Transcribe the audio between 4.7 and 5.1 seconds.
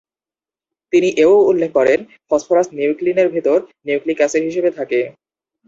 থাকে।